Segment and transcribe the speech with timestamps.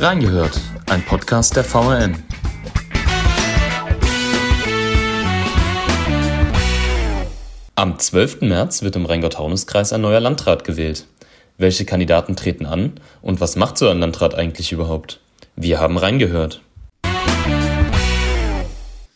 [0.00, 2.20] Reingehört, ein Podcast der VRN.
[7.76, 8.40] Am 12.
[8.40, 11.06] März wird im Rheingau-Taunus-Kreis ein neuer Landrat gewählt.
[11.58, 15.20] Welche Kandidaten treten an und was macht so ein Landrat eigentlich überhaupt?
[15.54, 16.60] Wir haben reingehört.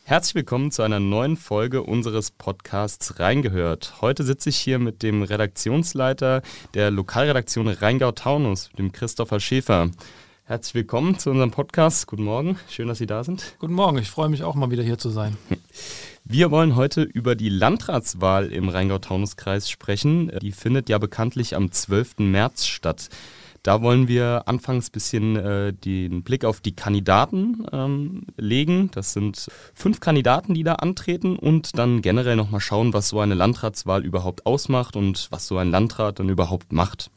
[0.04, 3.94] Herzlich willkommen zu einer neuen Folge unseres Podcasts Reingehört.
[4.00, 6.40] Heute sitze ich hier mit dem Redaktionsleiter
[6.72, 9.90] der Lokalredaktion Rheingau-Taunus, dem Christopher Schäfer.
[10.48, 12.06] Herzlich willkommen zu unserem Podcast.
[12.06, 13.54] Guten Morgen, schön, dass Sie da sind.
[13.58, 15.36] Guten Morgen, ich freue mich auch mal wieder hier zu sein.
[16.24, 20.32] Wir wollen heute über die Landratswahl im Rheingau-Taunus-Kreis sprechen.
[20.40, 22.20] Die findet ja bekanntlich am 12.
[22.20, 23.10] März statt.
[23.62, 28.90] Da wollen wir anfangs ein bisschen äh, den Blick auf die Kandidaten ähm, legen.
[28.92, 33.34] Das sind fünf Kandidaten, die da antreten und dann generell nochmal schauen, was so eine
[33.34, 37.10] Landratswahl überhaupt ausmacht und was so ein Landrat dann überhaupt macht.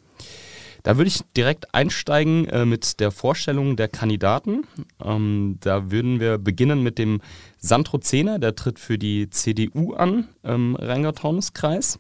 [0.84, 4.66] Da würde ich direkt einsteigen äh, mit der Vorstellung der Kandidaten.
[5.04, 7.22] Ähm, da würden wir beginnen mit dem
[7.58, 12.00] Sandro Zehner, der tritt für die CDU an im Rheingau-Taunus-Kreis.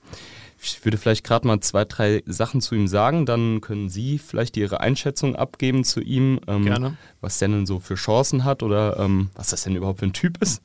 [0.64, 4.58] Ich würde vielleicht gerade mal zwei, drei Sachen zu ihm sagen, dann können Sie vielleicht
[4.58, 9.32] Ihre Einschätzung abgeben zu ihm, ähm, was der denn so für Chancen hat oder ähm,
[9.34, 10.62] was das denn überhaupt für ein Typ ist.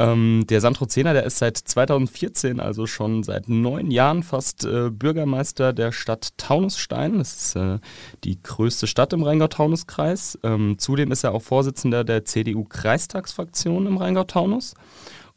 [0.00, 4.88] Ähm, der Sandro Zehner, der ist seit 2014, also schon seit neun Jahren fast äh,
[4.88, 7.18] Bürgermeister der Stadt Taunusstein.
[7.18, 7.78] Das ist äh,
[8.24, 10.38] die größte Stadt im Rheingau-Taunus-Kreis.
[10.42, 14.72] Ähm, zudem ist er auch Vorsitzender der CDU-Kreistagsfraktion im Rheingau-Taunus.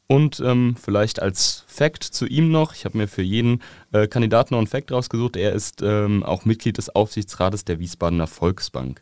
[0.07, 3.61] Und ähm, vielleicht als Fact zu ihm noch, ich habe mir für jeden
[3.91, 8.27] äh, Kandidaten noch einen Fact rausgesucht, er ist ähm, auch Mitglied des Aufsichtsrates der Wiesbadener
[8.27, 9.01] Volksbank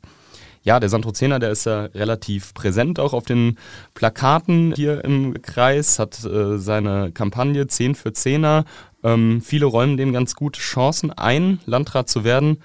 [0.64, 3.58] ja, der Sandro Zehner, der ist ja relativ präsent auch auf den
[3.94, 8.66] Plakaten hier im Kreis, hat äh, seine Kampagne 10 für Zehner.
[9.03, 12.62] Ähm, viele räumen dem ganz gute Chancen ein, Landrat zu werden.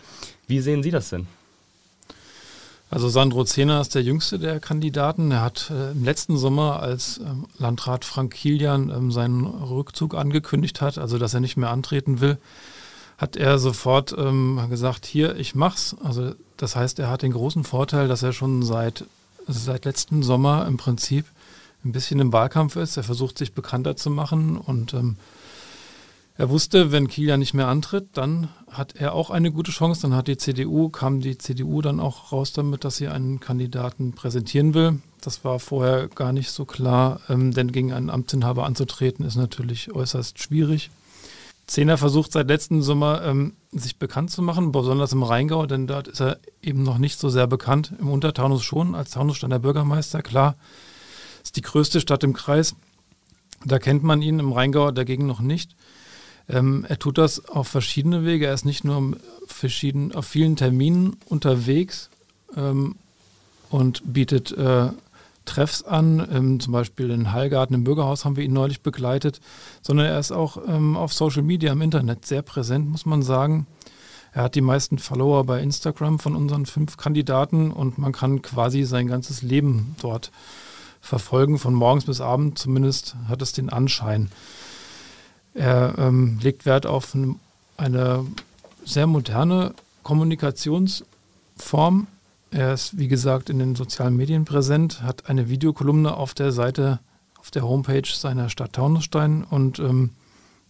[0.46, 1.26] Wie sehen Sie das denn?
[2.88, 5.30] Also Sandro Zehner ist der jüngste der Kandidaten.
[5.32, 10.80] Er hat äh, im letzten Sommer, als ähm, Landrat Frank Kilian ähm, seinen Rückzug angekündigt
[10.80, 12.38] hat, also dass er nicht mehr antreten will,
[13.18, 15.96] hat er sofort ähm, gesagt, hier, ich mach's.
[16.02, 19.04] Also das heißt, er hat den großen Vorteil, dass er schon seit,
[19.46, 21.26] seit letzten Sommer im Prinzip
[21.84, 22.96] ein bisschen im Wahlkampf ist.
[22.96, 25.16] Er versucht sich bekannter zu machen und ähm,
[26.38, 30.02] er wusste, wenn Kilian nicht mehr antritt, dann hat er auch eine gute Chance.
[30.02, 34.12] Dann hat die CDU, kam die CDU dann auch raus damit, dass sie einen Kandidaten
[34.12, 35.00] präsentieren will.
[35.22, 39.94] Das war vorher gar nicht so klar, ähm, denn gegen einen Amtsinhaber anzutreten ist natürlich
[39.94, 40.90] äußerst schwierig.
[41.66, 46.06] Zehner versucht seit letztem Sommer ähm, sich bekannt zu machen, besonders im Rheingau, denn dort
[46.06, 47.92] ist er eben noch nicht so sehr bekannt.
[47.98, 50.56] Im Untertaunus schon, als Taunussteiner Bürgermeister, klar.
[51.42, 52.76] Ist die größte Stadt im Kreis.
[53.64, 55.74] Da kennt man ihn, im Rheingau dagegen noch nicht.
[56.48, 58.46] Ähm, er tut das auf verschiedene Wege.
[58.46, 59.16] Er ist nicht nur
[59.46, 62.10] verschieden, auf vielen Terminen unterwegs
[62.56, 62.94] ähm,
[63.70, 64.88] und bietet äh,
[65.46, 69.40] Treffs an, ähm, zum Beispiel in Hallgarten im Bürgerhaus haben wir ihn neulich begleitet,
[69.80, 73.66] sondern er ist auch ähm, auf Social Media im Internet sehr präsent, muss man sagen.
[74.32, 78.82] Er hat die meisten Follower bei Instagram von unseren fünf Kandidaten und man kann quasi
[78.82, 80.30] sein ganzes Leben dort
[81.00, 84.30] verfolgen, von morgens bis abends zumindest hat es den Anschein.
[85.54, 87.16] Er ähm, legt Wert auf
[87.78, 88.26] eine
[88.84, 92.08] sehr moderne Kommunikationsform,
[92.50, 97.00] er ist, wie gesagt, in den sozialen Medien präsent, hat eine Videokolumne auf der Seite,
[97.38, 100.10] auf der Homepage seiner Stadt Taunusstein und ähm,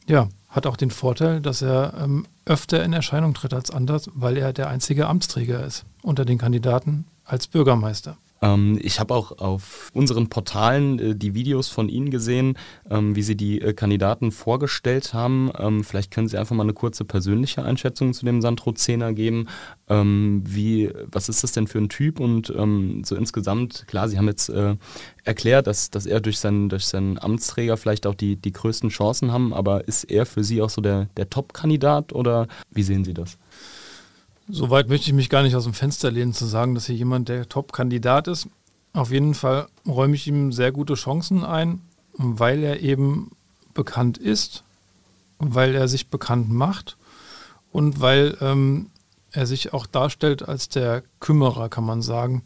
[0.07, 4.37] ja, hat auch den Vorteil, dass er ähm, öfter in Erscheinung tritt als anders, weil
[4.37, 8.17] er der einzige Amtsträger ist unter den Kandidaten als Bürgermeister.
[8.47, 12.57] Ähm, ich habe auch auf unseren Portalen äh, die Videos von Ihnen gesehen,
[12.91, 15.51] ähm, wie Sie die äh, Kandidaten vorgestellt haben.
[15.59, 19.49] Ähm, vielleicht können Sie einfach mal eine kurze persönliche Einschätzung zu dem Sandro Zehner geben.
[19.89, 22.21] Ähm, wie, was ist das denn für ein Typ?
[22.21, 24.77] Und ähm, so insgesamt, klar, Sie haben jetzt äh,
[25.25, 29.33] erklärt, dass, dass er durch seinen, durch seinen Amtsträger vielleicht auch die, die größten Chancen
[29.33, 33.15] haben, aber ist er für Sie auch so der, der Top-Kandidat oder wie sehen Sie
[33.15, 33.39] das?
[34.49, 37.29] Soweit möchte ich mich gar nicht aus dem Fenster lehnen, zu sagen, dass hier jemand
[37.29, 38.49] der Top-Kandidat ist.
[38.93, 41.81] Auf jeden Fall räume ich ihm sehr gute Chancen ein,
[42.17, 43.33] weil er eben
[43.75, 44.63] bekannt ist,
[45.39, 46.97] weil er sich bekannt macht
[47.73, 48.91] und weil ähm,
[49.33, 52.43] er sich auch darstellt als der Kümmerer, kann man sagen.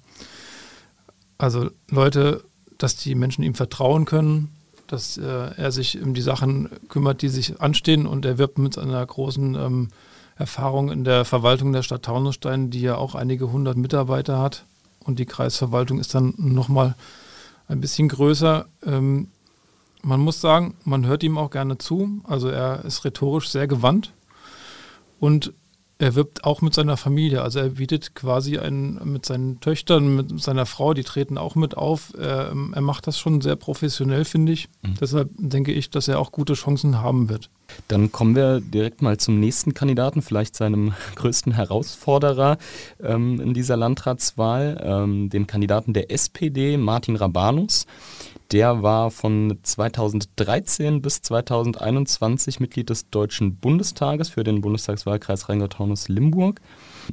[1.39, 2.43] Also Leute,
[2.79, 4.51] dass die Menschen ihm vertrauen können,
[4.87, 8.77] dass äh, er sich um die Sachen kümmert, die sich anstehen und er wirbt mit
[8.77, 9.89] einer großen ähm,
[10.41, 14.65] Erfahrung in der Verwaltung der Stadt Taunusstein, die ja auch einige hundert Mitarbeiter hat.
[15.05, 16.97] Und die Kreisverwaltung ist dann nochmal
[17.69, 18.67] ein bisschen größer.
[18.85, 19.29] Ähm,
[20.03, 22.23] man muss sagen, man hört ihm auch gerne zu.
[22.25, 24.13] Also er ist rhetorisch sehr gewandt.
[25.21, 25.53] Und
[26.01, 27.43] er wirbt auch mit seiner Familie.
[27.43, 31.77] Also er bietet quasi einen, mit seinen Töchtern, mit seiner Frau, die treten auch mit
[31.77, 32.15] auf.
[32.19, 34.69] Er, er macht das schon sehr professionell, finde ich.
[34.83, 34.95] Mhm.
[34.99, 37.51] Deshalb denke ich, dass er auch gute Chancen haben wird.
[37.87, 42.57] Dann kommen wir direkt mal zum nächsten Kandidaten, vielleicht seinem größten Herausforderer
[43.03, 47.87] ähm, in dieser Landratswahl, ähm, dem Kandidaten der SPD, Martin Rabanus.
[48.53, 56.61] Der war von 2013 bis 2021 Mitglied des Deutschen Bundestages für den Bundestagswahlkreis Rheingau-Taunus-Limburg.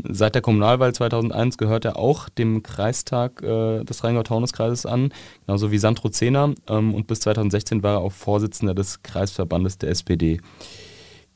[0.04, 5.14] Seit der Kommunalwahl 2001 gehört er auch dem Kreistag äh, des Rheingau-Taunus-Kreises an,
[5.46, 6.56] genauso wie Sandro Zehner.
[6.68, 10.42] Ähm, und bis 2016 war er auch Vorsitzender des Kreisverbandes der SPD.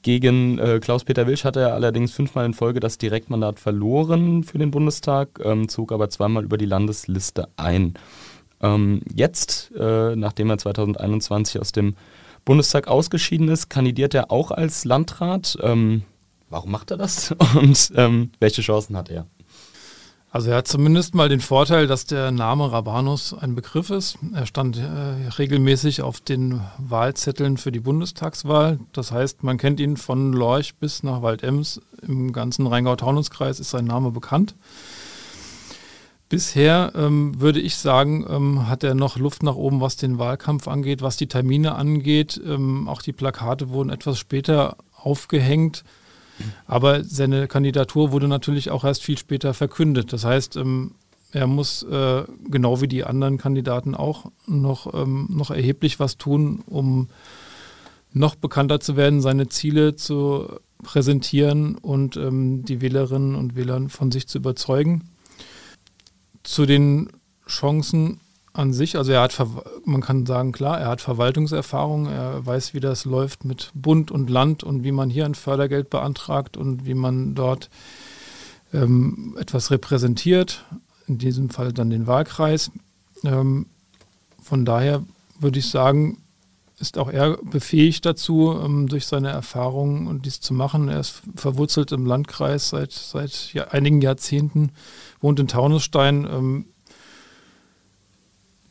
[0.02, 4.72] Gegen äh, Klaus-Peter Wilsch hatte er allerdings fünfmal in Folge das Direktmandat verloren für den
[4.72, 7.94] Bundestag, ähm, zog aber zweimal über die Landesliste ein.
[8.62, 11.96] Ähm, jetzt, äh, nachdem er 2021 aus dem
[12.46, 15.58] Bundestag ausgeschieden ist, kandidiert er auch als Landrat.
[15.62, 16.04] Ähm,
[16.50, 19.26] warum macht er das und ähm, welche Chancen hat er?
[20.34, 24.18] Also er hat zumindest mal den Vorteil, dass der Name Rabanus ein Begriff ist.
[24.34, 28.80] Er stand äh, regelmäßig auf den Wahlzetteln für die Bundestagswahl.
[28.94, 31.82] Das heißt, man kennt ihn von Lorch bis nach Waldems.
[32.02, 34.56] Im ganzen Rheingau-Taunus-Kreis ist sein Name bekannt.
[36.32, 40.70] Bisher ähm, würde ich sagen, ähm, hat er noch Luft nach oben, was den Wahlkampf
[40.70, 42.40] angeht, was die Termine angeht.
[42.46, 45.84] Ähm, auch die Plakate wurden etwas später aufgehängt.
[46.68, 50.14] Aber seine Kandidatur wurde natürlich auch erst viel später verkündet.
[50.14, 50.92] Das heißt, ähm,
[51.34, 56.64] er muss äh, genau wie die anderen Kandidaten auch noch, ähm, noch erheblich was tun,
[56.66, 57.10] um
[58.14, 60.48] noch bekannter zu werden, seine Ziele zu
[60.82, 65.11] präsentieren und ähm, die Wählerinnen und Wähler von sich zu überzeugen.
[66.44, 67.10] Zu den
[67.48, 68.20] Chancen
[68.54, 69.42] an sich, also er hat,
[69.86, 74.30] man kann sagen, klar, er hat Verwaltungserfahrung, er weiß, wie das läuft mit Bund und
[74.30, 77.70] Land und wie man hier ein Fördergeld beantragt und wie man dort
[78.74, 80.66] ähm, etwas repräsentiert,
[81.08, 82.72] in diesem Fall dann den Wahlkreis.
[83.24, 83.68] Ähm,
[84.42, 85.04] von daher
[85.40, 86.21] würde ich sagen,
[86.82, 90.90] ist auch er befähigt dazu, ähm, durch seine Erfahrungen und dies zu machen.
[90.90, 94.72] Er ist verwurzelt im Landkreis seit, seit einigen Jahrzehnten,
[95.22, 96.28] wohnt in Taunusstein.
[96.30, 96.66] Ähm,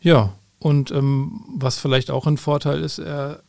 [0.01, 3.43] ja, und ähm, was vielleicht auch ein Vorteil ist, er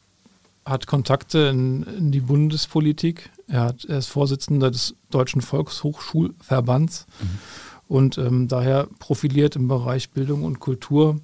[0.63, 3.31] hat Kontakte in, in die Bundespolitik.
[3.47, 7.39] Er, hat, er ist Vorsitzender des Deutschen Volkshochschulverbands mhm.
[7.87, 8.19] und
[8.51, 11.19] daher profiliert im Bereich Bildung und Kultur,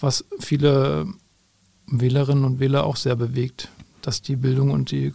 [0.00, 1.08] was viele
[1.90, 3.68] Wählerinnen und Wähler auch sehr bewegt,
[4.02, 5.12] dass die Bildung und die äh,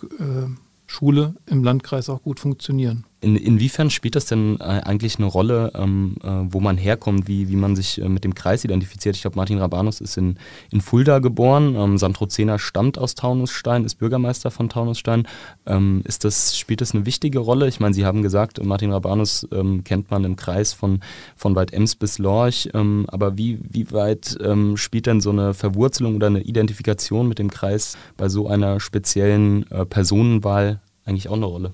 [0.88, 3.06] Schule im Landkreis auch gut funktionieren.
[3.26, 7.50] In, inwiefern spielt das denn äh, eigentlich eine Rolle, ähm, äh, wo man herkommt, wie,
[7.50, 9.16] wie man sich äh, mit dem Kreis identifiziert?
[9.16, 10.38] Ich glaube, Martin Rabanus ist in,
[10.72, 15.28] in Fulda geboren, ähm, Sandro Zehner stammt aus Taunusstein, ist Bürgermeister von Taunusstein.
[15.66, 17.68] Ähm, ist das, spielt das eine wichtige Rolle?
[17.68, 21.00] Ich meine, Sie haben gesagt, Martin Rabanus ähm, kennt man im Kreis von,
[21.36, 26.18] von Wald-Ems bis Lorch, ähm, aber wie, wie weit ähm, spielt denn so eine Verwurzelung
[26.18, 31.46] oder eine Identifikation mit dem Kreis bei so einer speziellen äh, Personenwahl eigentlich auch eine
[31.46, 31.72] Rolle?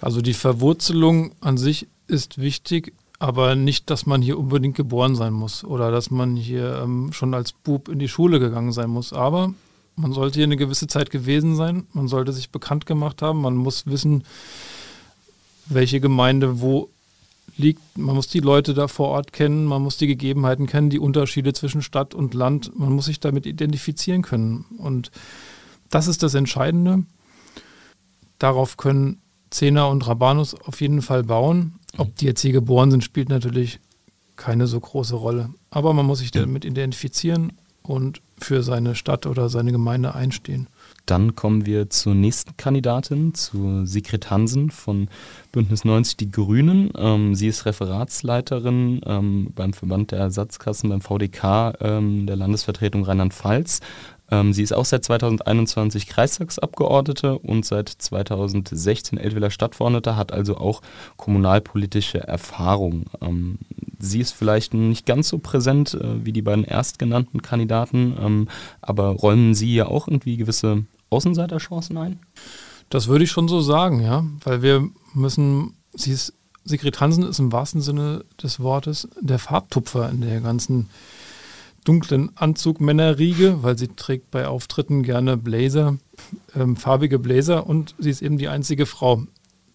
[0.00, 5.32] Also die Verwurzelung an sich ist wichtig, aber nicht, dass man hier unbedingt geboren sein
[5.32, 9.12] muss oder dass man hier ähm, schon als Bub in die Schule gegangen sein muss.
[9.12, 9.52] Aber
[9.96, 13.56] man sollte hier eine gewisse Zeit gewesen sein, man sollte sich bekannt gemacht haben, man
[13.56, 14.22] muss wissen,
[15.66, 16.88] welche Gemeinde wo
[17.56, 17.98] liegt.
[17.98, 21.52] Man muss die Leute da vor Ort kennen, man muss die Gegebenheiten kennen, die Unterschiede
[21.52, 22.78] zwischen Stadt und Land.
[22.78, 24.64] Man muss sich damit identifizieren können.
[24.78, 25.10] Und
[25.90, 27.04] das ist das Entscheidende.
[28.38, 31.74] Darauf können Zehner und Rabanus auf jeden Fall bauen.
[31.96, 33.80] Ob die jetzt hier geboren sind, spielt natürlich
[34.36, 35.50] keine so große Rolle.
[35.70, 37.52] Aber man muss sich damit identifizieren
[37.82, 40.68] und für seine Stadt oder seine Gemeinde einstehen.
[41.06, 45.08] Dann kommen wir zur nächsten Kandidatin, zu Sigrid Hansen von
[45.52, 46.90] Bündnis 90 Die Grünen.
[46.96, 53.80] Ähm, sie ist Referatsleiterin ähm, beim Verband der Ersatzkassen beim VDK ähm, der Landesvertretung Rheinland-Pfalz.
[54.30, 60.82] Ähm, sie ist auch seit 2021 Kreistagsabgeordnete und seit 2016 Eltwiller Stadtverordnete, hat also auch
[61.16, 63.06] kommunalpolitische Erfahrung.
[63.20, 63.58] Ähm,
[63.98, 68.48] sie ist vielleicht nicht ganz so präsent äh, wie die beiden erstgenannten Kandidaten, ähm,
[68.82, 72.18] aber räumen Sie ja auch irgendwie gewisse Außenseiterchancen ein?
[72.90, 77.38] Das würde ich schon so sagen, ja, weil wir müssen, sie ist, Sigrid Hansen ist
[77.38, 80.90] im wahrsten Sinne des Wortes der Farbtupfer in der ganzen
[81.88, 85.96] dunklen Anzug Männerriege, weil sie trägt bei Auftritten gerne Blazer,
[86.54, 89.22] ähm, farbige Blazer und sie ist eben die einzige Frau.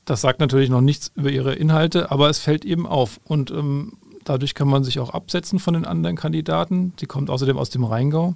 [0.05, 3.19] Das sagt natürlich noch nichts über ihre Inhalte, aber es fällt eben auf.
[3.23, 3.93] Und ähm,
[4.25, 6.93] dadurch kann man sich auch absetzen von den anderen Kandidaten.
[6.99, 8.35] Sie kommt außerdem aus dem Rheingau.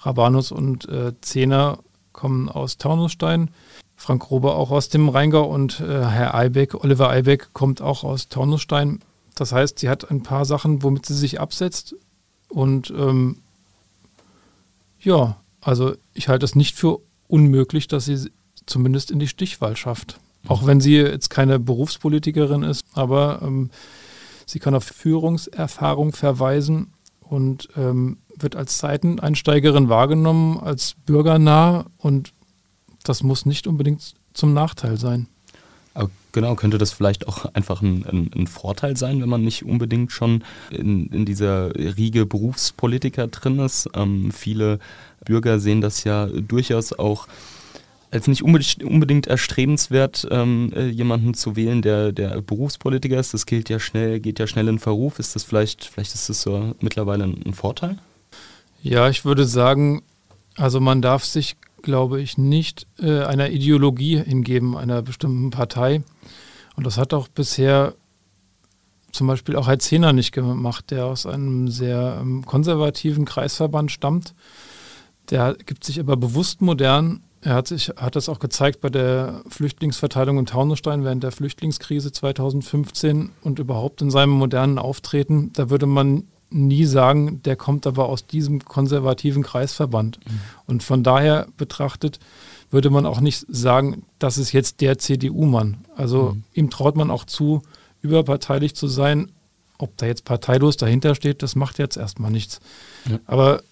[0.00, 1.80] Rabanus und äh, Zehner
[2.12, 3.50] kommen aus Taunusstein.
[3.94, 8.28] Frank Rober auch aus dem Rheingau und äh, Herr Eibeck, Oliver Eibeck kommt auch aus
[8.28, 9.00] Taunusstein.
[9.34, 11.94] Das heißt, sie hat ein paar Sachen, womit sie sich absetzt.
[12.48, 13.38] Und ähm,
[15.00, 18.30] ja, also ich halte es nicht für unmöglich, dass sie
[18.66, 20.18] zumindest in die Stichwahl schafft.
[20.46, 23.70] Auch wenn sie jetzt keine Berufspolitikerin ist, aber ähm,
[24.46, 32.32] sie kann auf Führungserfahrung verweisen und ähm, wird als Seiteneinsteigerin wahrgenommen, als bürgernah und
[33.04, 35.28] das muss nicht unbedingt zum Nachteil sein.
[35.98, 39.64] Aber genau, könnte das vielleicht auch einfach ein, ein, ein Vorteil sein, wenn man nicht
[39.64, 43.90] unbedingt schon in, in dieser Riege Berufspolitiker drin ist.
[43.94, 44.78] Ähm, viele
[45.24, 47.26] Bürger sehen das ja durchaus auch
[48.12, 53.34] als nicht unbedingt erstrebenswert, ähm, äh, jemanden zu wählen, der, der Berufspolitiker ist.
[53.34, 55.18] Das gilt ja schnell, geht ja schnell in Verruf.
[55.18, 57.98] Ist das vielleicht, vielleicht ist das so mittlerweile ein Vorteil?
[58.82, 60.02] Ja, ich würde sagen,
[60.56, 66.02] also man darf sich, glaube ich, nicht äh, einer Ideologie hingeben, einer bestimmten Partei.
[66.76, 67.94] Und das hat auch bisher
[69.12, 74.34] zum Beispiel auch Herr Zehner nicht gemacht, der aus einem sehr ähm, konservativen Kreisverband stammt.
[75.30, 79.42] Der gibt sich aber bewusst modern er hat, sich, hat das auch gezeigt bei der
[79.48, 85.52] Flüchtlingsverteilung in Taunusstein während der Flüchtlingskrise 2015 und überhaupt in seinem modernen Auftreten.
[85.52, 90.18] Da würde man nie sagen, der kommt aber aus diesem konservativen Kreisverband.
[90.26, 90.40] Mhm.
[90.66, 92.18] Und von daher betrachtet
[92.70, 95.78] würde man auch nicht sagen, das ist jetzt der CDU-Mann.
[95.96, 96.42] Also mhm.
[96.54, 97.62] ihm traut man auch zu,
[98.02, 99.30] überparteilich zu sein.
[99.78, 102.60] Ob da jetzt parteilos dahinter steht, das macht jetzt erstmal nichts.
[103.08, 103.18] Ja.
[103.26, 103.62] Aber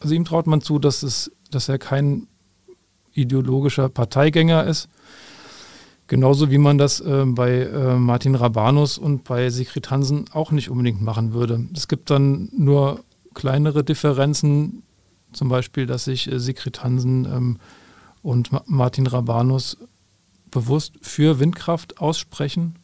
[0.00, 2.26] also ihm traut man zu, dass, es, dass er kein
[3.12, 4.88] ideologischer Parteigänger ist.
[6.06, 10.68] Genauso wie man das äh, bei äh, Martin Rabanus und bei Sigrid Hansen auch nicht
[10.68, 11.66] unbedingt machen würde.
[11.74, 14.82] Es gibt dann nur kleinere Differenzen,
[15.32, 17.58] zum Beispiel, dass sich äh, Sigrid Hansen ähm,
[18.22, 19.78] und Ma Martin Rabanus
[20.50, 22.76] bewusst für Windkraft aussprechen.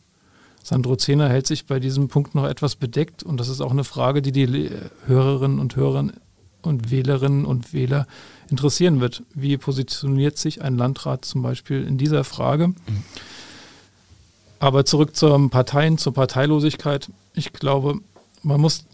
[0.63, 3.85] Sandro Zehner hält sich bei diesem Punkt noch etwas bedeckt und das ist auch eine
[3.85, 4.71] Frage, die die
[5.07, 6.11] Hörerinnen und Hörer
[6.63, 8.07] und Wählerinnen und Wähler
[8.51, 9.23] interessieren wird.
[9.35, 12.69] Wie positioniert sich ein Landrat zum Beispiel in dieser Frage?
[12.69, 12.77] Mhm.
[14.59, 17.11] Aber zurück zur Parteien, zur Parteilosigkeit.
[17.35, 18.01] Ich glaube,
[18.43, 18.85] man muss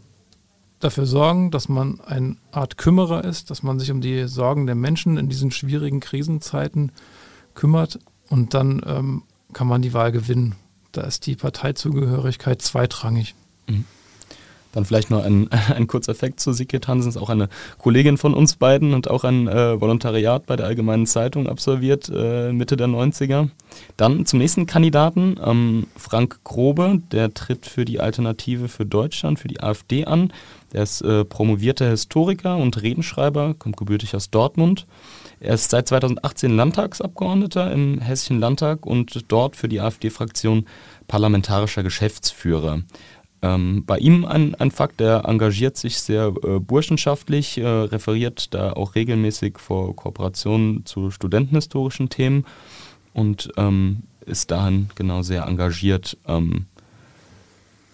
[0.80, 4.74] dafür sorgen, dass man eine Art Kümmerer ist, dass man sich um die Sorgen der
[4.74, 6.92] Menschen in diesen schwierigen Krisenzeiten
[7.54, 10.54] kümmert und dann ähm, kann man die Wahl gewinnen.
[10.92, 13.34] Da ist die Parteizugehörigkeit zweitrangig.
[13.66, 13.84] Mhm.
[14.76, 18.34] Dann vielleicht noch ein, ein kurzer Effekt zu Sigrid Hansen, ist auch eine Kollegin von
[18.34, 22.86] uns beiden und auch ein äh, Volontariat bei der Allgemeinen Zeitung absolviert, äh, Mitte der
[22.86, 23.48] 90er.
[23.96, 29.48] Dann zum nächsten Kandidaten, ähm, Frank Grobe, der tritt für die Alternative für Deutschland, für
[29.48, 30.30] die AfD an.
[30.74, 34.86] Der ist äh, promovierter Historiker und Redenschreiber, kommt gebürtig aus Dortmund.
[35.40, 40.66] Er ist seit 2018 Landtagsabgeordneter im Hessischen Landtag und dort für die AfD-Fraktion
[41.08, 42.82] parlamentarischer Geschäftsführer.
[43.46, 48.72] Ähm, bei ihm ein, ein Fakt, er engagiert sich sehr äh, burschenschaftlich, äh, referiert da
[48.72, 52.44] auch regelmäßig vor Kooperationen zu studentenhistorischen Themen
[53.14, 56.16] und ähm, ist dahin genau sehr engagiert.
[56.26, 56.66] Ähm,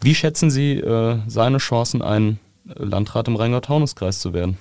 [0.01, 4.57] wie schätzen Sie äh, seine Chancen ein, Landrat im Rheingau-Taunus-Kreis zu werden?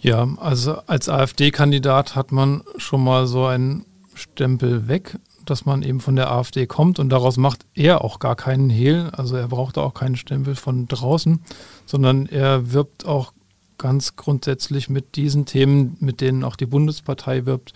[0.00, 3.84] Ja, also als AfD-Kandidat hat man schon mal so einen
[4.14, 5.18] Stempel weg
[5.50, 9.10] dass man eben von der AfD kommt und daraus macht er auch gar keinen Hehl.
[9.12, 11.40] Also er braucht auch keinen Stempel von draußen,
[11.86, 13.32] sondern er wirbt auch
[13.78, 17.72] ganz grundsätzlich mit diesen Themen, mit denen auch die Bundespartei wirbt.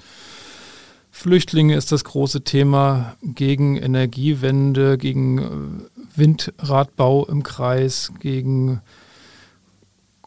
[1.10, 8.80] Flüchtlinge ist das große Thema gegen Energiewende, gegen äh, Windradbau im Kreis, gegen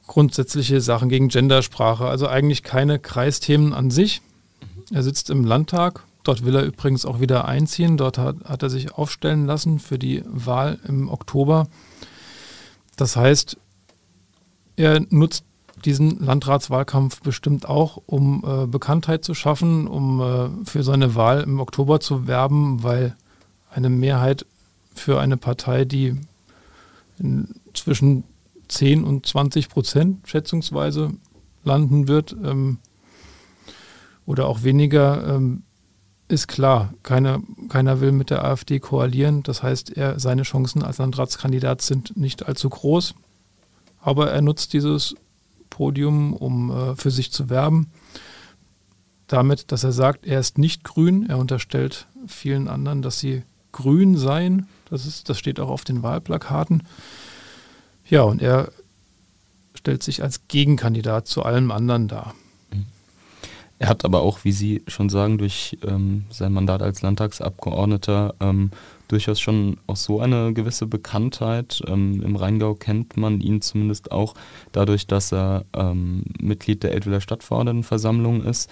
[0.06, 2.06] grundsätzliche Sachen, gegen Gendersprache.
[2.06, 4.22] Also eigentlich keine Kreisthemen an sich.
[4.92, 7.98] Er sitzt im Landtag Dort will er übrigens auch wieder einziehen.
[7.98, 11.68] Dort hat, hat er sich aufstellen lassen für die Wahl im Oktober.
[12.96, 13.58] Das heißt,
[14.76, 15.46] er nutzt
[15.86, 21.60] diesen Landratswahlkampf bestimmt auch, um äh, Bekanntheit zu schaffen, um äh, für seine Wahl im
[21.60, 23.16] Oktober zu werben, weil
[23.72, 24.46] eine Mehrheit
[24.94, 26.18] für eine Partei, die
[27.74, 28.24] zwischen
[28.68, 31.12] 10 und 20 Prozent schätzungsweise
[31.64, 32.80] landen wird ähm,
[34.26, 35.64] oder auch weniger, ähm,
[36.32, 39.44] ist klar, keiner, keiner will mit der AfD koalieren.
[39.44, 43.14] Das heißt, er, seine Chancen als Landratskandidat sind nicht allzu groß.
[44.00, 45.16] Aber er nutzt dieses
[45.70, 47.92] Podium, um äh, für sich zu werben.
[49.28, 51.30] Damit, dass er sagt, er ist nicht grün.
[51.30, 54.68] Er unterstellt vielen anderen, dass sie grün seien.
[54.90, 56.84] Das, ist, das steht auch auf den Wahlplakaten.
[58.06, 58.72] Ja, und er
[59.74, 62.36] stellt sich als Gegenkandidat zu allem anderen dar.
[63.82, 68.70] Er hat aber auch, wie Sie schon sagen, durch ähm, sein Mandat als Landtagsabgeordneter ähm,
[69.08, 71.82] durchaus schon auch so eine gewisse Bekanntheit.
[71.88, 74.36] Ähm, Im Rheingau kennt man ihn zumindest auch
[74.72, 78.70] dadurch, dass er ähm, Mitglied der Eltwiler Stadtverordnetenversammlung ist.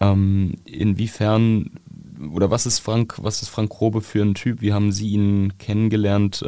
[0.00, 1.72] Ähm, inwiefern
[2.32, 4.62] oder was ist Frank, was ist Frank Grobe für ein Typ?
[4.62, 6.42] Wie haben Sie ihn kennengelernt?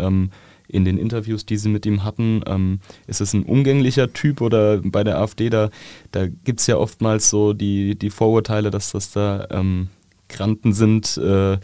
[0.71, 2.43] In den Interviews, die sie mit ihm hatten.
[2.47, 5.71] Ähm, ist es ein umgänglicher Typ oder bei der AfD, da,
[6.13, 9.89] da gibt es ja oftmals so die, die Vorurteile, dass das da ähm,
[10.29, 11.59] Granten sind äh,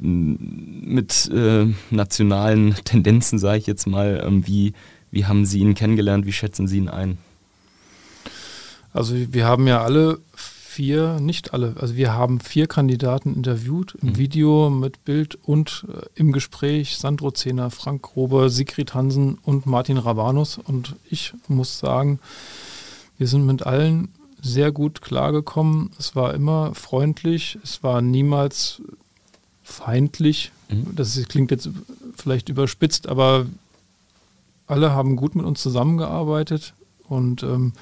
[0.00, 4.22] mit äh, nationalen Tendenzen, sage ich jetzt mal.
[4.24, 4.72] Ähm, wie,
[5.10, 6.26] wie haben Sie ihn kennengelernt?
[6.26, 7.18] Wie schätzen Sie ihn ein?
[8.92, 10.18] Also wir haben ja alle
[10.78, 14.16] vier, nicht alle, also wir haben vier Kandidaten interviewt, im mhm.
[14.16, 19.98] Video mit Bild und äh, im Gespräch Sandro Zehner, Frank Grober, Sigrid Hansen und Martin
[19.98, 20.56] Rabanus.
[20.56, 22.20] Und ich muss sagen,
[23.18, 25.90] wir sind mit allen sehr gut klargekommen.
[25.98, 28.80] Es war immer freundlich, es war niemals
[29.64, 30.52] feindlich.
[30.68, 30.94] Mhm.
[30.94, 31.70] Das klingt jetzt
[32.14, 33.46] vielleicht überspitzt, aber
[34.68, 36.72] alle haben gut mit uns zusammengearbeitet
[37.08, 37.72] und ähm,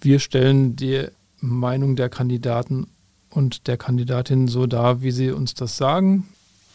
[0.00, 1.06] wir stellen die
[1.40, 2.88] Meinung der Kandidaten
[3.30, 6.28] und der Kandidatin so dar, wie sie uns das sagen.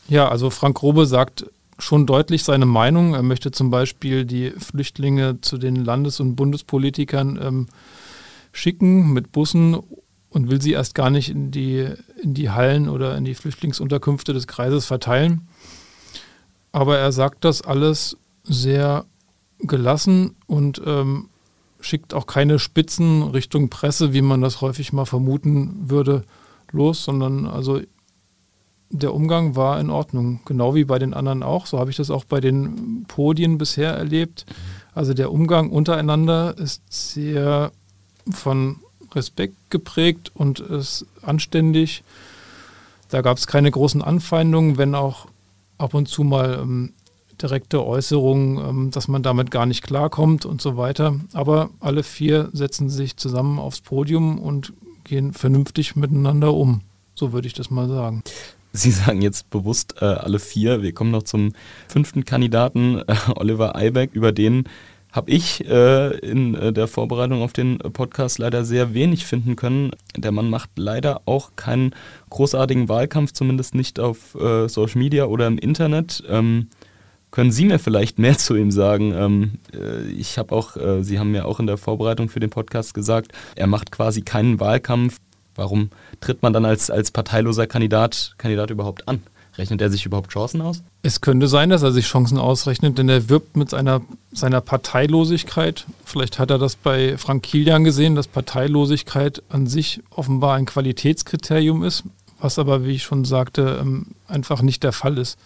[0.07, 1.45] Ja, also Frank Grobe sagt
[1.79, 3.13] schon deutlich seine Meinung.
[3.13, 7.67] Er möchte zum Beispiel die Flüchtlinge zu den Landes- und Bundespolitikern ähm,
[8.51, 9.77] schicken mit Bussen
[10.29, 11.87] und will sie erst gar nicht in die,
[12.21, 15.47] in die Hallen oder in die Flüchtlingsunterkünfte des Kreises verteilen.
[16.71, 19.05] Aber er sagt das alles sehr
[19.59, 21.29] gelassen und ähm,
[21.81, 26.23] schickt auch keine Spitzen Richtung Presse, wie man das häufig mal vermuten würde,
[26.71, 27.81] los, sondern also
[28.89, 31.65] der Umgang war in Ordnung, genau wie bei den anderen auch.
[31.65, 34.45] So habe ich das auch bei den Podien bisher erlebt.
[34.93, 37.71] Also der Umgang untereinander ist sehr
[38.29, 38.77] von
[39.13, 42.03] Respekt geprägt und ist anständig.
[43.09, 45.27] Da gab es keine großen Anfeindungen, wenn auch
[45.77, 46.93] ab und zu mal ähm,
[47.41, 51.19] direkte Äußerungen, ähm, dass man damit gar nicht klarkommt und so weiter.
[51.33, 56.81] Aber alle vier setzen sich zusammen aufs Podium und gehen vernünftig miteinander um.
[57.15, 58.23] So würde ich das mal sagen.
[58.73, 60.81] Sie sagen jetzt bewusst äh, alle vier.
[60.81, 61.53] Wir kommen noch zum
[61.89, 64.11] fünften Kandidaten, äh, Oliver Eibeck.
[64.13, 64.63] Über den
[65.11, 69.91] habe ich äh, in äh, der Vorbereitung auf den Podcast leider sehr wenig finden können.
[70.15, 71.93] Der Mann macht leider auch keinen
[72.29, 76.23] großartigen Wahlkampf, zumindest nicht auf äh, Social Media oder im Internet.
[76.29, 76.69] Ähm,
[77.31, 79.13] können Sie mir vielleicht mehr zu ihm sagen?
[79.13, 82.49] Ähm, äh, ich habe auch, äh, Sie haben ja auch in der Vorbereitung für den
[82.49, 85.17] Podcast gesagt, er macht quasi keinen Wahlkampf.
[85.55, 85.89] Warum
[86.21, 89.21] tritt man dann als, als parteiloser Kandidat, Kandidat überhaupt an?
[89.57, 90.81] Rechnet er sich überhaupt Chancen aus?
[91.03, 95.85] Es könnte sein, dass er sich Chancen ausrechnet, denn er wirbt mit seiner, seiner Parteilosigkeit.
[96.05, 101.83] Vielleicht hat er das bei Frank Kilian gesehen, dass Parteilosigkeit an sich offenbar ein Qualitätskriterium
[101.83, 102.03] ist,
[102.39, 105.37] was aber, wie ich schon sagte, ähm, einfach nicht der Fall ist.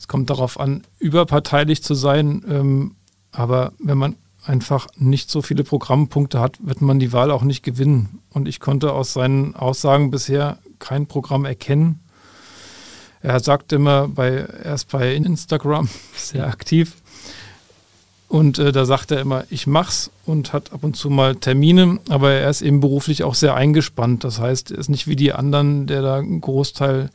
[0.00, 2.42] Es kommt darauf an, überparteilich zu sein.
[2.48, 2.94] Ähm,
[3.32, 7.62] aber wenn man einfach nicht so viele Programmpunkte hat, wird man die Wahl auch nicht
[7.62, 8.20] gewinnen.
[8.30, 12.00] Und ich konnte aus seinen Aussagen bisher kein Programm erkennen.
[13.20, 16.96] Er sagt immer, bei, er ist bei Instagram sehr aktiv.
[18.26, 21.98] Und äh, da sagt er immer, ich mach's und hat ab und zu mal Termine,
[22.08, 24.24] aber er ist eben beruflich auch sehr eingespannt.
[24.24, 27.10] Das heißt, er ist nicht wie die anderen, der da einen Großteil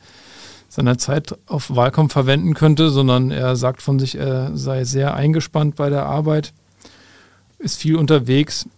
[0.68, 5.76] seiner Zeit auf Wahlkampf verwenden könnte, sondern er sagt von sich, er sei sehr eingespannt
[5.76, 6.52] bei der Arbeit,
[7.58, 8.68] ist viel unterwegs,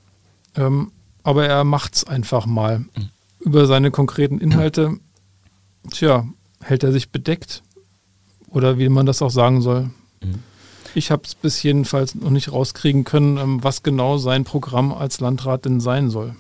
[0.54, 2.80] ähm, aber er macht es einfach mal.
[2.80, 3.10] Mhm.
[3.40, 4.98] Über seine konkreten Inhalte,
[5.90, 6.26] tja,
[6.60, 7.62] hält er sich bedeckt
[8.50, 9.90] oder wie man das auch sagen soll.
[10.22, 10.42] Mhm.
[10.94, 15.20] Ich habe es bis jedenfalls noch nicht rauskriegen können, ähm, was genau sein Programm als
[15.20, 16.34] Landrat denn sein soll.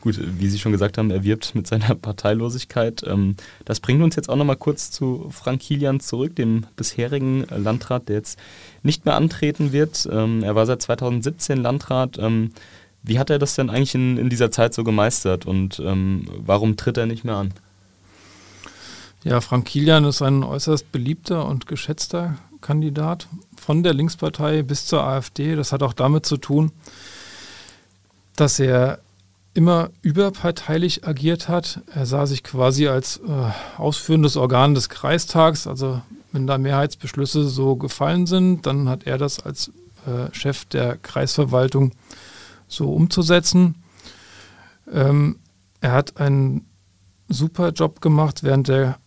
[0.00, 3.02] Gut, wie Sie schon gesagt haben, er wirbt mit seiner Parteilosigkeit.
[3.06, 8.08] Ähm, das bringt uns jetzt auch nochmal kurz zu Frank Kilian zurück, dem bisherigen Landrat,
[8.08, 8.38] der jetzt
[8.82, 10.08] nicht mehr antreten wird.
[10.10, 12.18] Ähm, er war seit 2017 Landrat.
[12.18, 12.52] Ähm,
[13.02, 16.96] wie hat er das denn eigentlich in, in dieser Zeit so gemeistert und warum tritt
[16.96, 17.54] er nicht mehr an?
[19.26, 25.02] Ja, Frank Kilian ist ein äußerst beliebter und geschätzter Kandidat von der Linkspartei bis zur
[25.02, 25.56] AfD.
[25.56, 26.70] Das hat auch damit zu tun,
[28.36, 29.00] dass er
[29.56, 31.80] immer überparteilich agiert hat.
[31.94, 35.66] Er sah sich quasi als äh, ausführendes Organ des Kreistags.
[35.66, 39.70] Also wenn da Mehrheitsbeschlüsse so gefallen sind, dann hat er das als
[40.06, 41.92] äh, Chef der Kreisverwaltung
[42.68, 43.76] so umzusetzen.
[44.92, 45.38] Ähm,
[45.80, 46.66] er hat einen
[47.28, 48.98] super Job gemacht während der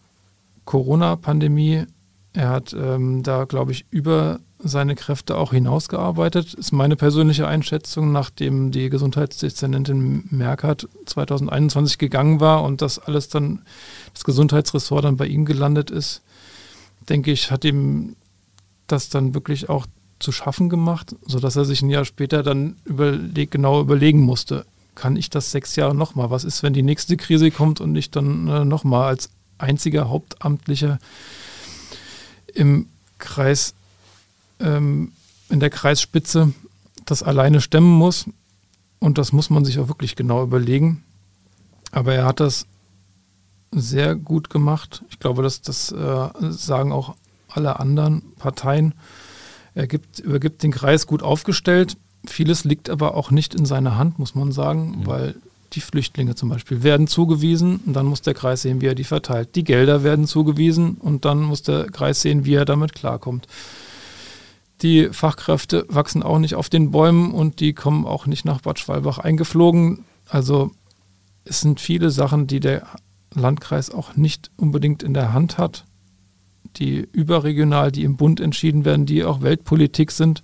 [0.65, 1.85] Corona-Pandemie.
[2.33, 8.11] Er hat ähm, da, glaube ich, über seine Kräfte auch hinausgearbeitet, ist meine persönliche Einschätzung,
[8.11, 13.61] nachdem die Gesundheitsdezernentin Merkert 2021 gegangen war und das alles dann,
[14.13, 16.21] das Gesundheitsressort dann bei ihm gelandet ist,
[17.07, 18.15] denke ich, hat ihm
[18.87, 19.85] das dann wirklich auch
[20.19, 25.15] zu schaffen gemacht, sodass er sich ein Jahr später dann überleg, genau überlegen musste, kann
[25.15, 26.29] ich das sechs Jahre nochmal?
[26.29, 30.99] Was ist, wenn die nächste Krise kommt und ich dann äh, nochmal als einziger Hauptamtlicher
[32.53, 33.73] im Kreis,
[34.59, 35.11] ähm,
[35.49, 36.53] in der Kreisspitze
[37.05, 38.25] das alleine stemmen muss?
[38.99, 41.03] Und das muss man sich auch wirklich genau überlegen.
[41.91, 42.65] Aber er hat das
[43.71, 45.03] sehr gut gemacht.
[45.09, 47.15] Ich glaube, dass das äh, sagen auch
[47.47, 48.93] alle anderen Parteien.
[49.73, 51.97] Er gibt, übergibt den Kreis gut aufgestellt.
[52.25, 55.07] Vieles liegt aber auch nicht in seiner Hand, muss man sagen, mhm.
[55.07, 55.35] weil
[55.73, 59.03] die Flüchtlinge zum Beispiel werden zugewiesen und dann muss der Kreis sehen, wie er die
[59.03, 59.55] verteilt.
[59.55, 63.47] Die Gelder werden zugewiesen und dann muss der Kreis sehen, wie er damit klarkommt.
[64.81, 68.79] Die Fachkräfte wachsen auch nicht auf den Bäumen und die kommen auch nicht nach Bad
[68.79, 70.05] Schwalbach eingeflogen.
[70.29, 70.71] Also
[71.43, 72.87] es sind viele Sachen, die der
[73.33, 75.85] Landkreis auch nicht unbedingt in der Hand hat,
[76.77, 80.43] die überregional, die im Bund entschieden werden, die auch Weltpolitik sind.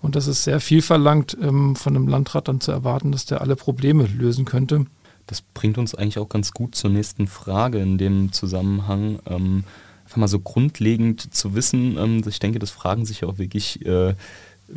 [0.00, 3.40] Und das ist sehr viel verlangt, ähm, von einem Landrat dann zu erwarten, dass der
[3.40, 4.86] alle Probleme lösen könnte.
[5.26, 9.18] Das bringt uns eigentlich auch ganz gut zur nächsten Frage in dem Zusammenhang.
[9.26, 9.64] Ähm,
[10.08, 14.14] einfach mal so grundlegend zu wissen, ähm, ich denke, das fragen sich auch wirklich äh,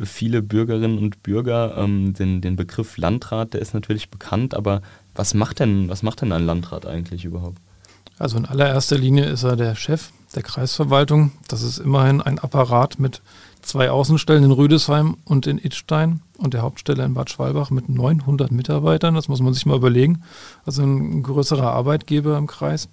[0.03, 1.77] viele Bürgerinnen und Bürger.
[1.77, 4.81] Ähm, den, den Begriff Landrat, der ist natürlich bekannt, aber
[5.15, 7.57] was macht denn, was macht denn ein Landrat eigentlich überhaupt?
[8.19, 11.31] Also in allererster Linie ist er der Chef der Kreisverwaltung.
[11.47, 13.21] Das ist immerhin ein Apparat mit
[13.61, 18.51] zwei Außenstellen in Rüdesheim und in Idstein und der Hauptstelle in Bad Schwalbach mit 900
[18.51, 19.15] Mitarbeitern.
[19.15, 20.23] Das muss man sich mal überlegen.
[20.65, 22.89] Also ein größerer Arbeitgeber im Kreis.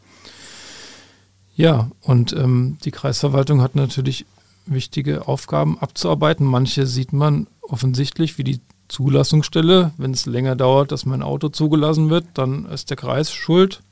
[1.58, 4.26] Ja, und ähm, die Kreisverwaltung hat natürlich
[4.64, 6.46] wichtige Aufgaben abzuarbeiten.
[6.46, 9.90] Manche sieht man offensichtlich, wie die Zulassungsstelle.
[9.96, 13.82] Wenn es länger dauert, dass mein Auto zugelassen wird, dann ist der Kreis schuld.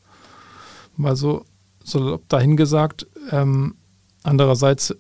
[0.97, 1.45] Mal so,
[1.83, 3.09] so dahingesagt.
[3.33, 3.75] Ähm,
[4.23, 4.95] andererseits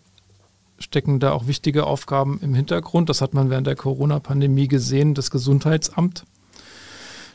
[0.81, 3.09] stecken da auch wichtige Aufgaben im Hintergrund.
[3.09, 6.25] Das hat man während der Corona-Pandemie gesehen, das Gesundheitsamt,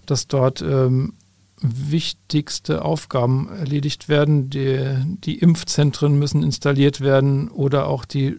[0.08, 1.14] dass dort ähm,
[1.62, 4.50] wichtigste Aufgaben erledigt werden.
[4.50, 8.36] Die, die, Impfzentren müssen installiert werden oder auch die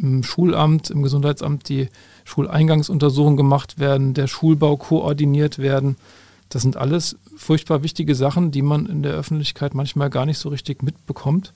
[0.00, 1.88] im Schulamt, im Gesundheitsamt die
[2.24, 5.96] Schuleingangsuntersuchungen gemacht werden, der Schulbau koordiniert werden.
[6.48, 10.48] Das sind alles furchtbar wichtige Sachen, die man in der Öffentlichkeit manchmal gar nicht so
[10.48, 11.52] richtig mitbekommt,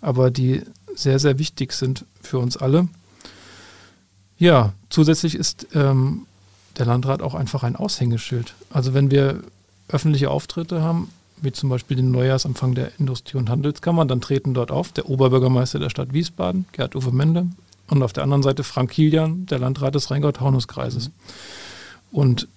[0.00, 0.62] aber die
[0.94, 2.88] sehr, sehr wichtig sind für uns alle.
[4.38, 6.26] Ja, zusätzlich ist ähm,
[6.78, 8.54] der Landrat auch einfach ein Aushängeschild.
[8.70, 9.42] Also wenn wir
[9.92, 11.10] öffentliche Auftritte haben,
[11.42, 15.78] wie zum Beispiel den Neujahrsempfang der Industrie- und Handelskammer, dann treten dort auf der Oberbürgermeister
[15.78, 17.46] der Stadt Wiesbaden, Gerd-Uwe Mende,
[17.88, 21.08] und auf der anderen Seite Frank Kilian, der Landrat des Rheingau-Taunus-Kreises.
[21.08, 21.12] Mhm.
[22.12, 22.48] Und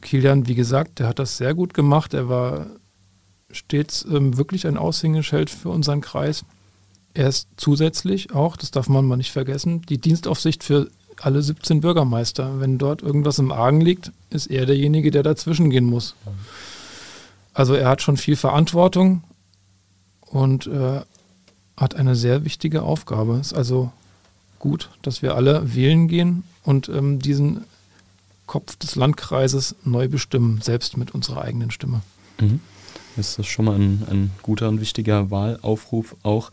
[0.00, 2.14] Kilian, wie gesagt, der hat das sehr gut gemacht.
[2.14, 2.66] Er war
[3.50, 6.44] stets ähm, wirklich ein Aushängeschild für unseren Kreis.
[7.14, 10.88] Er ist zusätzlich auch, das darf man mal nicht vergessen, die Dienstaufsicht für
[11.20, 12.60] alle 17 Bürgermeister.
[12.60, 16.14] Wenn dort irgendwas im Argen liegt, ist er derjenige, der dazwischen gehen muss.
[17.54, 19.22] Also er hat schon viel Verantwortung
[20.20, 21.00] und äh,
[21.76, 23.34] hat eine sehr wichtige Aufgabe.
[23.36, 23.92] Es ist also
[24.58, 27.64] gut, dass wir alle wählen gehen und ähm, diesen
[28.46, 32.02] Kopf des Landkreises neu bestimmen, selbst mit unserer eigenen Stimme.
[32.40, 32.60] Mhm.
[33.16, 36.50] Das ist schon mal ein, ein guter und wichtiger Wahlaufruf auch.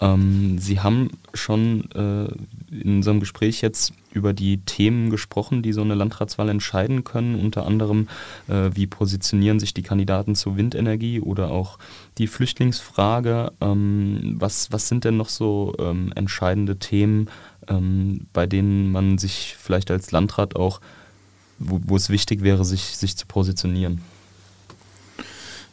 [0.00, 2.28] Ähm, Sie haben schon äh,
[2.74, 7.66] in unserem Gespräch jetzt über die Themen gesprochen, die so eine Landratswahl entscheiden können, unter
[7.66, 8.08] anderem
[8.48, 11.78] äh, wie positionieren sich die Kandidaten zur Windenergie oder auch
[12.18, 13.52] die Flüchtlingsfrage.
[13.60, 17.30] Ähm, was, was sind denn noch so ähm, entscheidende Themen,
[17.68, 20.80] ähm, bei denen man sich vielleicht als Landrat auch,
[21.58, 24.02] wo, wo es wichtig wäre, sich, sich zu positionieren?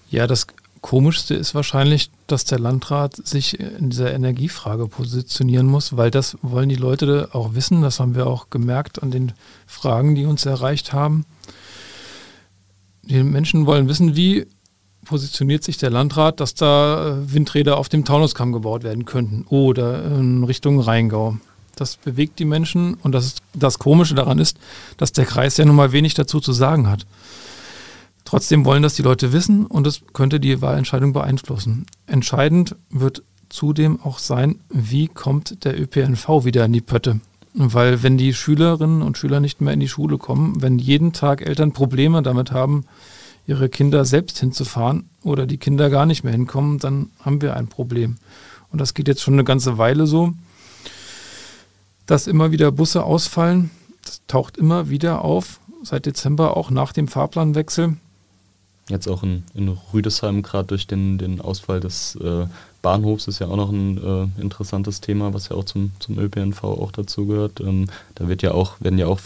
[0.09, 0.47] Ja, das
[0.83, 6.67] Komischste ist wahrscheinlich, dass der Landrat sich in dieser Energiefrage positionieren muss, weil das wollen
[6.67, 7.81] die Leute auch wissen.
[7.81, 9.31] Das haben wir auch gemerkt an den
[9.65, 11.25] Fragen, die uns erreicht haben.
[13.01, 14.45] Die Menschen wollen wissen, wie
[15.05, 20.03] positioniert sich der Landrat, dass da äh, Windräder auf dem Taunuskamm gebaut werden könnten oder
[20.03, 21.37] in Richtung Rheingau.
[21.77, 24.57] Das bewegt die Menschen und das, das Komische daran ist,
[24.97, 27.05] dass der Kreis ja nun mal wenig dazu zu sagen hat.
[28.33, 31.85] Trotzdem wollen das die Leute wissen und es könnte die Wahlentscheidung beeinflussen.
[32.07, 37.19] Entscheidend wird zudem auch sein, wie kommt der ÖPNV wieder in die Pötte.
[37.53, 41.43] Weil wenn die Schülerinnen und Schüler nicht mehr in die Schule kommen, wenn jeden Tag
[41.43, 42.85] Eltern Probleme damit haben,
[43.45, 47.67] ihre Kinder selbst hinzufahren oder die Kinder gar nicht mehr hinkommen, dann haben wir ein
[47.67, 48.15] Problem.
[48.71, 50.33] Und das geht jetzt schon eine ganze Weile so.
[52.07, 53.69] dass immer wieder Busse ausfallen.
[54.03, 57.97] Das taucht immer wieder auf, seit Dezember auch nach dem Fahrplanwechsel.
[58.89, 62.47] Jetzt auch in, in Rüdesheim gerade durch den, den Ausfall des äh,
[62.81, 66.63] Bahnhofs ist ja auch noch ein äh, interessantes Thema, was ja auch zum, zum ÖPNV
[66.63, 67.61] auch dazu gehört.
[67.61, 69.19] Ähm, da wird ja auch, werden ja auch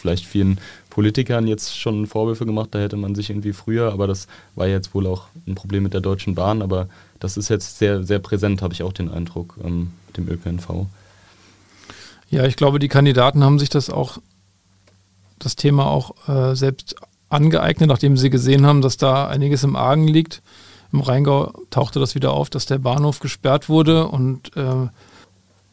[0.00, 4.26] vielleicht vielen Politikern jetzt schon Vorwürfe gemacht, da hätte man sich irgendwie früher, aber das
[4.56, 6.88] war jetzt wohl auch ein Problem mit der Deutschen Bahn, aber
[7.20, 10.86] das ist jetzt sehr, sehr präsent, habe ich auch den Eindruck, ähm, mit dem ÖPNV.
[12.28, 14.18] Ja, ich glaube, die Kandidaten haben sich das auch,
[15.38, 16.96] das Thema auch äh, selbst
[17.30, 20.42] angeeignet, nachdem sie gesehen haben, dass da einiges im Argen liegt.
[20.92, 24.88] Im Rheingau tauchte das wieder auf, dass der Bahnhof gesperrt wurde und äh,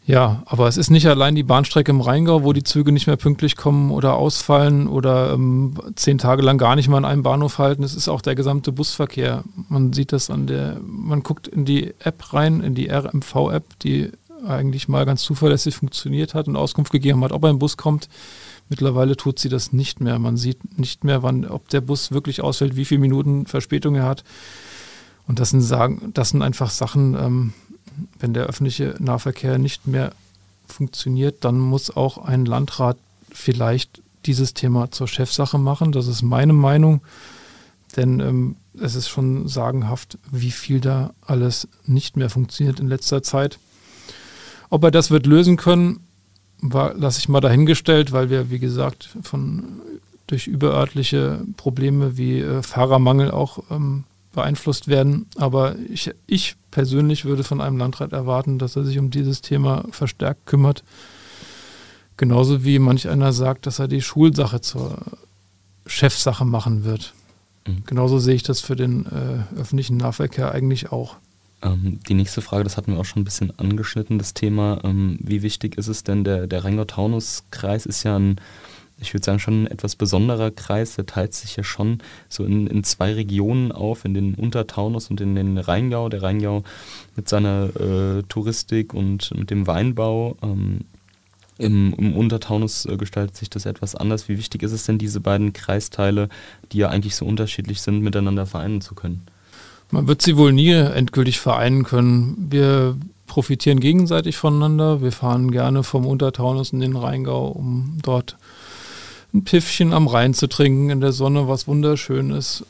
[0.08, 3.18] ja, aber es ist nicht allein die Bahnstrecke im Rheingau, wo die Züge nicht mehr
[3.18, 7.58] pünktlich kommen oder ausfallen oder ähm, zehn Tage lang gar nicht mal an einem Bahnhof
[7.58, 7.84] halten.
[7.84, 9.44] Es ist auch der gesamte Busverkehr.
[9.68, 14.12] Man sieht das an der, man guckt in die App rein, in die RMV-App, die
[14.48, 18.08] eigentlich mal ganz zuverlässig funktioniert hat und Auskunft gegeben hat, ob ein Bus kommt.
[18.70, 20.20] Mittlerweile tut sie das nicht mehr.
[20.20, 24.06] Man sieht nicht mehr, wann, ob der Bus wirklich ausfällt, wie viele Minuten Verspätung er
[24.06, 24.24] hat.
[25.28, 27.54] Und das sind, sagen, das sind einfach Sachen, ähm,
[28.20, 30.14] wenn der öffentliche Nahverkehr nicht mehr
[30.68, 32.98] funktioniert, dann muss auch ein Landrat
[33.32, 35.92] vielleicht dieses Thema zur Chefsache machen.
[35.92, 37.02] Das ist meine Meinung.
[37.96, 43.24] Denn ähm, es ist schon sagenhaft, wie viel da alles nicht mehr funktioniert in letzter
[43.24, 43.60] Zeit.
[44.70, 46.02] Ob er das wird lösen können,
[46.62, 49.82] lasse ich mal dahingestellt, weil wir, wie gesagt, von
[50.28, 55.26] durch überörtliche Probleme wie äh, Fahrermangel auch ähm, beeinflusst werden.
[55.38, 59.86] Aber ich, ich persönlich würde von einem Landrat erwarten, dass er sich um dieses Thema
[59.92, 60.84] verstärkt kümmert.
[62.18, 64.98] Genauso wie manch einer sagt, dass er die Schulsache zur
[65.86, 67.14] Chefsache machen wird.
[67.66, 67.84] Mhm.
[67.86, 71.16] Genauso sehe ich das für den äh, öffentlichen Nahverkehr eigentlich auch.
[71.62, 75.18] Ähm, die nächste Frage, das hatten wir auch schon ein bisschen angeschnitten, das Thema, ähm,
[75.22, 78.40] wie wichtig ist es denn, der, der Rheingau-Taunus-Kreis ist ja ein,
[79.00, 82.68] ich würde sagen, schon ein etwas besonderer Kreis, der teilt sich ja schon so in,
[82.68, 86.10] in zwei Regionen auf, in den Untertaunus und in den Rheingau.
[86.10, 86.64] Der Rheingau
[87.16, 90.36] mit seiner äh, Touristik und mit dem Weinbau.
[90.42, 90.82] Ähm,
[91.60, 94.30] im, Im, Untertaunus äh, gestaltet sich das etwas anders.
[94.30, 96.30] Wie wichtig ist es denn, diese beiden Kreisteile,
[96.72, 99.26] die ja eigentlich so unterschiedlich sind, miteinander vereinen zu können?
[99.92, 102.48] Man wird sie wohl nie endgültig vereinen können.
[102.50, 105.02] Wir profitieren gegenseitig voneinander.
[105.02, 108.38] Wir fahren gerne vom Untertaunus in den Rheingau, um dort
[109.34, 112.66] ein Piffchen am Rhein zu trinken in der Sonne, was wunderschön ist.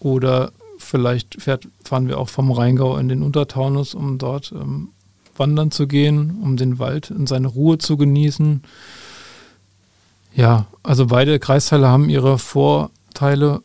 [0.00, 4.88] Oder vielleicht fährt, fahren wir auch vom Rheingau in den Untertaunus, um dort ähm,
[5.36, 8.62] wandern zu gehen, um den Wald in seine Ruhe zu genießen.
[10.34, 13.62] Ja, also beide Kreisteile haben ihre Vorteile.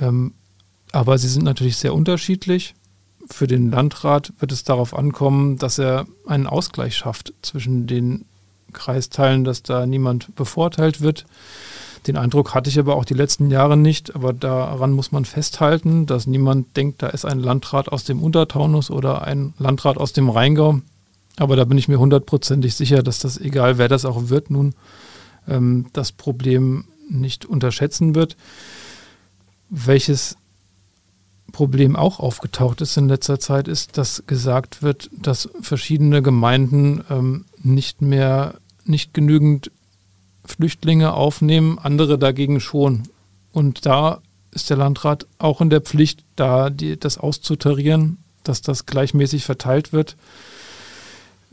[0.00, 0.32] Ähm,
[0.92, 2.74] aber sie sind natürlich sehr unterschiedlich.
[3.28, 8.24] Für den Landrat wird es darauf ankommen, dass er einen Ausgleich schafft zwischen den
[8.72, 11.26] Kreisteilen, dass da niemand bevorteilt wird.
[12.06, 16.06] Den Eindruck hatte ich aber auch die letzten Jahre nicht, aber daran muss man festhalten,
[16.06, 20.30] dass niemand denkt, da ist ein Landrat aus dem Untertaunus oder ein Landrat aus dem
[20.30, 20.80] Rheingau.
[21.36, 24.74] Aber da bin ich mir hundertprozentig sicher, dass das, egal wer das auch wird, nun
[25.46, 28.36] ähm, das Problem nicht unterschätzen wird.
[29.68, 30.36] Welches
[31.50, 37.44] Problem auch aufgetaucht ist in letzter Zeit, ist, dass gesagt wird, dass verschiedene Gemeinden ähm,
[37.62, 39.70] nicht mehr, nicht genügend
[40.44, 43.04] Flüchtlinge aufnehmen, andere dagegen schon.
[43.52, 44.20] Und da
[44.52, 49.92] ist der Landrat auch in der Pflicht, da die, das auszutarieren, dass das gleichmäßig verteilt
[49.92, 50.16] wird,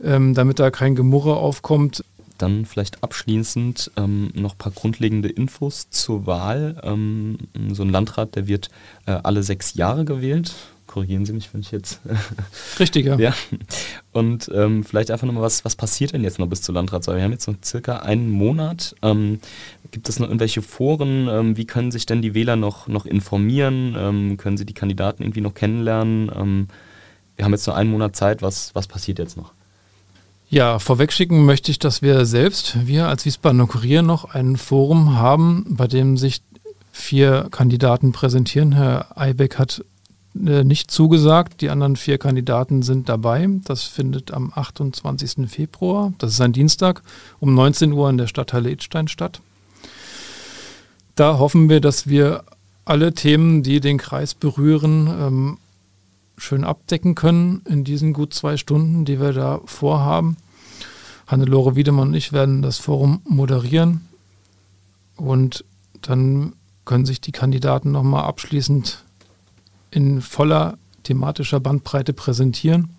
[0.02, 2.04] ähm, damit da kein Gemurre aufkommt.
[2.38, 6.80] Dann vielleicht abschließend ähm, noch ein paar grundlegende Infos zur Wahl.
[6.82, 7.38] Ähm,
[7.72, 8.70] so ein Landrat, der wird
[9.06, 10.54] äh, alle sechs Jahre gewählt.
[10.86, 12.00] Korrigieren Sie mich, wenn ich jetzt.
[12.80, 13.18] Richtig, ja.
[13.18, 13.34] ja.
[14.12, 17.16] Und ähm, vielleicht einfach nochmal, was, was passiert denn jetzt noch bis zur Landratswahl?
[17.16, 18.96] Wir haben jetzt noch circa einen Monat.
[19.02, 19.38] Ähm,
[19.90, 21.28] gibt es noch irgendwelche Foren?
[21.28, 23.94] Ähm, wie können sich denn die Wähler noch, noch informieren?
[23.98, 26.68] Ähm, können sie die Kandidaten irgendwie noch kennenlernen?
[27.36, 28.42] wir haben jetzt noch einen Monat Zeit.
[28.42, 29.52] Was, was passiert jetzt noch?
[30.50, 35.66] Ja, vorwegschicken möchte ich, dass wir selbst, wir als Wiesbadener Kurier, noch ein Forum haben,
[35.68, 36.40] bei dem sich
[36.90, 38.72] vier Kandidaten präsentieren.
[38.72, 39.84] Herr Eibeck hat
[40.34, 43.46] äh, nicht zugesagt, die anderen vier Kandidaten sind dabei.
[43.64, 45.50] Das findet am 28.
[45.50, 47.02] Februar, das ist ein Dienstag,
[47.40, 49.42] um 19 Uhr in der Stadthalle Idstein statt.
[51.14, 52.44] Da hoffen wir, dass wir
[52.86, 55.58] alle Themen, die den Kreis berühren, ähm,
[56.38, 60.36] schön abdecken können in diesen gut zwei Stunden, die wir da vorhaben.
[61.26, 64.08] Hannelore Wiedemann und ich werden das Forum moderieren
[65.16, 65.64] und
[66.00, 69.04] dann können sich die Kandidaten nochmal abschließend
[69.90, 72.90] in voller thematischer Bandbreite präsentieren.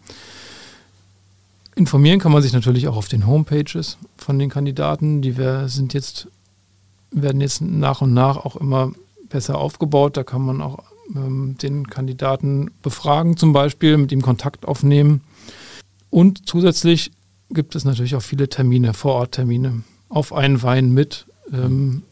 [1.76, 5.22] informieren kann man sich natürlich auch auf den Homepages von den Kandidaten.
[5.22, 5.36] Die
[5.68, 6.28] sind jetzt,
[7.12, 8.92] werden jetzt nach und nach auch immer
[9.30, 10.18] besser aufgebaut.
[10.18, 10.80] Da kann man auch
[11.16, 15.22] ähm, den Kandidaten befragen, zum Beispiel mit ihm Kontakt aufnehmen.
[16.10, 17.12] Und zusätzlich
[17.50, 22.04] gibt es natürlich auch viele Termine, Vororttermine, auf einen Wein mit ähm,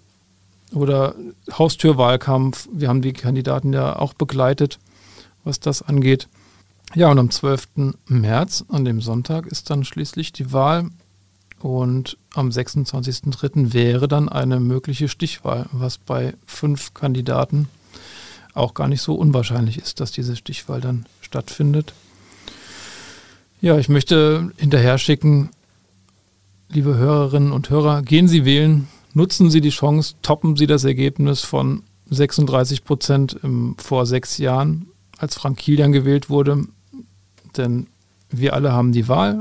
[0.74, 1.16] oder
[1.52, 2.68] Haustürwahlkampf.
[2.72, 4.80] Wir haben die Kandidaten ja auch begleitet,
[5.44, 6.28] was das angeht.
[6.96, 7.94] Ja, und am 12.
[8.08, 10.90] März, an dem Sonntag, ist dann schließlich die Wahl.
[11.60, 13.74] Und am 26.03.
[13.74, 17.68] wäre dann eine mögliche Stichwahl, was bei fünf Kandidaten
[18.58, 21.93] auch gar nicht so unwahrscheinlich ist, dass diese Stichwahl dann stattfindet.
[23.62, 25.50] Ja, ich möchte hinterher schicken,
[26.70, 31.41] liebe Hörerinnen und Hörer, gehen Sie wählen, nutzen Sie die Chance, toppen Sie das Ergebnis
[31.41, 33.38] von 36 Prozent
[33.78, 36.65] vor sechs Jahren, als Frank Kilian gewählt wurde.
[37.56, 37.88] Denn
[38.30, 39.39] wir alle haben die Wahl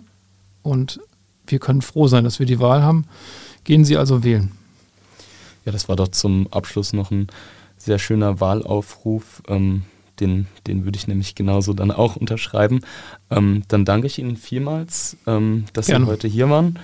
[0.63, 1.01] und
[1.47, 3.05] wir können froh sein, dass wir die Wahl haben.
[3.65, 4.53] Gehen Sie also wählen.
[5.65, 7.27] Ja, das war doch zum Abschluss noch ein
[7.77, 9.43] sehr schöner Wahlaufruf.
[9.49, 9.83] Ähm,
[10.21, 12.81] den, den würde ich nämlich genauso dann auch unterschreiben.
[13.31, 16.07] Ähm, dann danke ich Ihnen vielmals, ähm, dass Gerne.
[16.07, 16.79] Sie heute hier waren.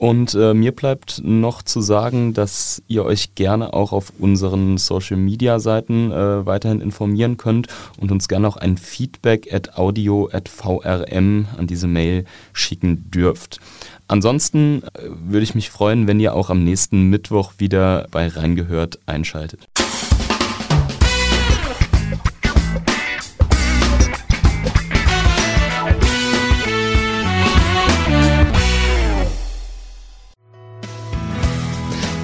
[0.00, 5.18] Und äh, mir bleibt noch zu sagen, dass ihr euch gerne auch auf unseren Social
[5.18, 7.66] Media Seiten äh, weiterhin informieren könnt
[7.98, 13.60] und uns gerne auch ein Feedback at audio at vrm an diese Mail schicken dürft.
[14.08, 19.00] Ansonsten äh, würde ich mich freuen, wenn ihr auch am nächsten Mittwoch wieder bei Reingehört
[19.04, 19.68] einschaltet.